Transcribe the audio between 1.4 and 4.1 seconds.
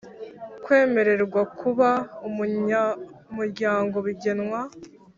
kuba umunyamuryango